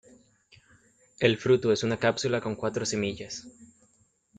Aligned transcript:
El 1.19 1.37
fruto 1.37 1.71
es 1.71 1.83
una 1.83 1.99
cápsula 1.99 2.41
con 2.41 2.55
cuatro 2.55 2.87
semillas. 2.87 3.45